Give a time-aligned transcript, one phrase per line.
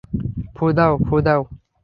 [0.55, 1.41] ফুঁ দাও, ফুঁ দাও!